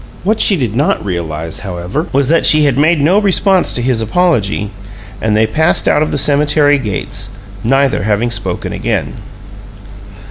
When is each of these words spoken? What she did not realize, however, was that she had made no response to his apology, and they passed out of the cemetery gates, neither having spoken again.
What 0.23 0.41
she 0.41 0.57
did 0.57 0.75
not 0.75 1.05
realize, 1.05 1.59
however, 1.59 2.07
was 2.11 2.27
that 2.29 2.43
she 2.43 2.65
had 2.65 2.75
made 2.75 2.99
no 2.99 3.19
response 3.19 3.71
to 3.73 3.83
his 3.83 4.01
apology, 4.01 4.71
and 5.21 5.37
they 5.37 5.45
passed 5.45 5.87
out 5.87 6.01
of 6.01 6.09
the 6.09 6.17
cemetery 6.17 6.79
gates, 6.79 7.29
neither 7.63 8.01
having 8.01 8.31
spoken 8.31 8.73
again. 8.73 9.13